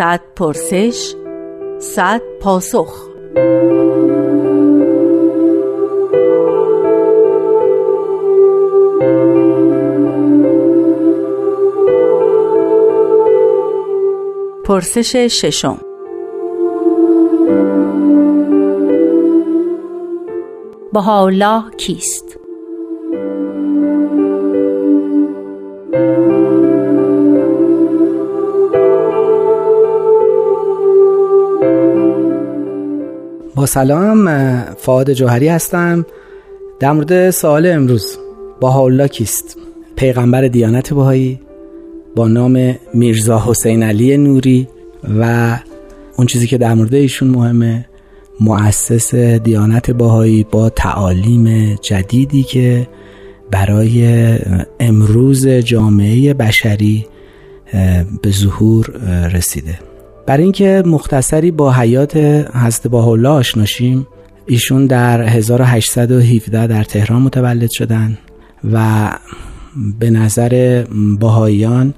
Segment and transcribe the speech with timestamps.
[0.00, 1.14] صد پرسش
[1.78, 3.08] صد پاسخ
[14.64, 15.78] پرسش ششم
[20.92, 22.40] بهاءالله کیست؟
[33.60, 34.26] با سلام
[34.74, 36.06] فعاد جوهری هستم
[36.80, 38.18] در مورد سوال امروز
[38.60, 39.58] بهاءالله کیست؟
[39.96, 41.40] پیغمبر دیانت بهایی
[42.16, 44.68] با نام میرزا حسین علی نوری
[45.20, 45.56] و
[46.16, 47.86] اون چیزی که در مورد ایشون مهمه
[48.40, 52.88] مؤسس دیانت باهایی با تعالیم جدیدی که
[53.50, 54.38] برای
[54.80, 57.06] امروز جامعه بشری
[58.22, 58.86] به ظهور
[59.34, 59.89] رسیده
[60.30, 62.16] برای اینکه مختصری با حیات
[62.54, 64.06] حضرت باهاءالله آشناشیم
[64.46, 68.18] ایشون در 1817 در تهران متولد شدن
[68.72, 69.08] و
[69.98, 70.84] به نظر
[71.20, 71.94] باهاییان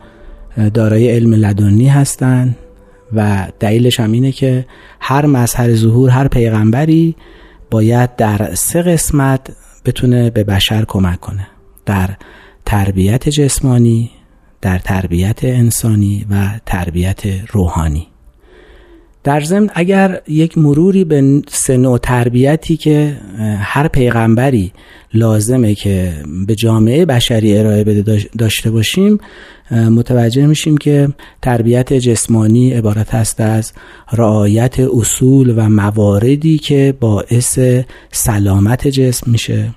[0.74, 2.56] دارای علم لدنی هستند
[3.12, 4.66] و دلیلش هم اینه که
[5.00, 7.16] هر مظهر ظهور هر پیغمبری
[7.70, 9.52] باید در سه قسمت
[9.84, 11.46] بتونه به بشر کمک کنه.
[11.86, 12.10] در
[12.66, 14.10] تربیت جسمانی
[14.60, 17.22] در تربیت انسانی و تربیت
[17.52, 18.11] روحانی.
[19.24, 23.16] در ضمن اگر یک مروری به سه تربیتی که
[23.60, 24.72] هر پیغمبری
[25.14, 26.12] لازمه که
[26.46, 29.18] به جامعه بشری ارائه بده داشته باشیم
[29.70, 31.08] متوجه میشیم که
[31.42, 33.72] تربیت جسمانی عبارت است از
[34.12, 37.58] رعایت اصول و مواردی که باعث
[38.12, 39.74] سلامت جسم میشه.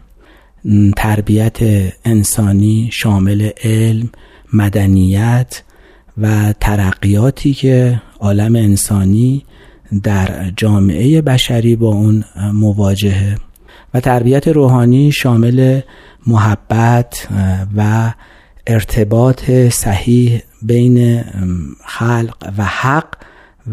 [0.97, 1.57] تربیت
[2.05, 4.09] انسانی شامل علم
[4.53, 5.63] مدنیت
[6.17, 9.45] و ترقیاتی که عالم انسانی
[10.03, 13.37] در جامعه بشری با اون مواجهه
[13.93, 15.81] و تربیت روحانی شامل
[16.27, 17.27] محبت
[17.77, 18.13] و
[18.67, 21.23] ارتباط صحیح بین
[21.85, 23.07] خلق و حق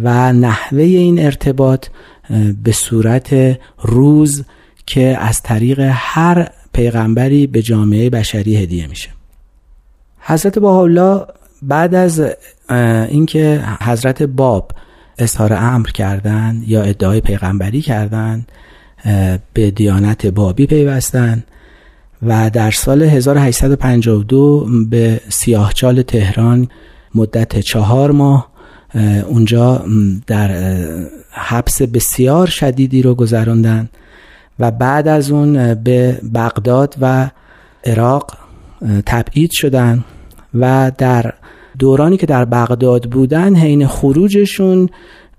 [0.02, 1.86] و نحوه این ارتباط
[2.64, 4.44] به صورت روز
[4.86, 9.08] که از طریق هر پیغمبری به جامعه بشری هدیه میشه.
[10.20, 11.26] حضرت الله
[11.62, 12.22] بعد از
[13.08, 14.72] اینکه حضرت باب
[15.18, 18.52] اظهار امر کردند یا ادعای پیغمبری کردند
[19.52, 21.44] به دیانت بابی پیوستند
[22.22, 26.68] و در سال 1852 به سیاهچال تهران
[27.14, 28.48] مدت چهار ماه
[29.28, 29.84] اونجا
[30.26, 30.50] در
[31.30, 33.88] حبس بسیار شدیدی رو گذراندن
[34.58, 37.30] و بعد از اون به بغداد و
[37.84, 38.36] عراق
[39.06, 40.04] تبعید شدن
[40.54, 41.34] و در
[41.78, 44.88] دورانی که در بغداد بودن حین خروجشون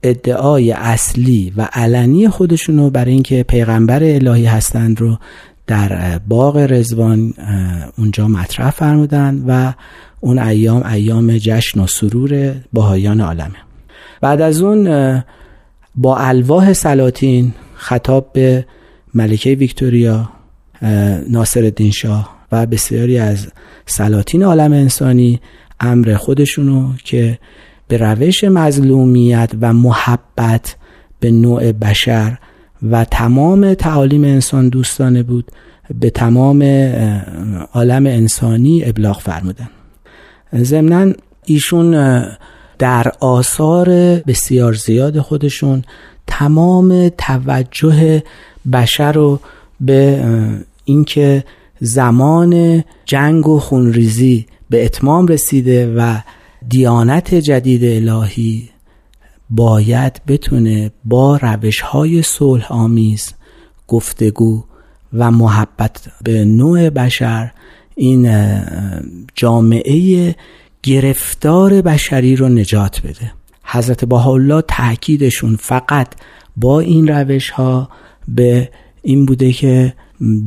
[0.04, 5.18] ادعای اصلی و علنی خودشون رو برای اینکه پیغمبر الهی هستند رو
[5.68, 7.34] در باغ رزوان
[7.98, 9.74] اونجا مطرح فرمودن و
[10.20, 13.56] اون ایام ایام جشن و سرور باهایان عالمه.
[14.22, 15.24] بعد از اون
[15.96, 18.66] با الواح سلاطین خطاب به
[19.14, 20.30] ملکه ویکتوریا
[21.30, 23.48] ناصر الدین شاه و بسیاری از
[23.86, 25.40] سلاطین عالم انسانی
[25.84, 27.40] امر خودشونو که
[27.88, 30.76] به روش مظلومیت و محبت
[31.20, 32.38] به نوع بشر
[32.92, 35.52] و تمام تعالیم انسان دوستانه بود
[36.00, 36.64] به تمام
[37.74, 39.70] عالم انسانی ابلاغ فرمودن.
[40.56, 41.14] ضمنا
[41.46, 42.22] ایشون
[42.80, 43.90] در آثار
[44.28, 45.84] بسیار زیاد خودشون
[46.28, 48.24] تمام توجه
[48.74, 49.40] بشر رو
[49.82, 50.24] به
[50.86, 51.44] اینکه
[51.86, 56.18] زمان جنگ و خونریزی به اتمام رسیده و
[56.70, 58.70] دیانت جدید الهی
[59.50, 63.34] باید بتونه با روش های صلح آمیز
[63.88, 64.64] گفتگو
[65.14, 67.52] و محبت به نوع بشر
[67.96, 68.32] این
[69.36, 70.36] جامعه
[70.84, 73.32] گرفتار بشری رو نجات بده.
[73.64, 76.08] حضرت الله تاکیدشون فقط
[76.58, 77.90] با این روش ها
[78.28, 78.70] به
[79.02, 79.94] این بوده که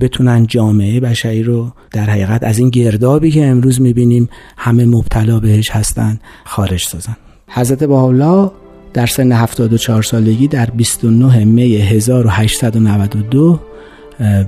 [0.00, 5.70] بتونن جامعه بشری رو در حقیقت از این گردابی که امروز می‌بینیم همه مبتلا بهش
[5.70, 7.17] هستن خارج سازن.
[7.49, 8.50] حضرت الله
[8.93, 13.61] در سن 74 سالگی در 29 می 1892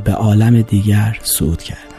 [0.04, 1.97] به عالم دیگر صعود کرد.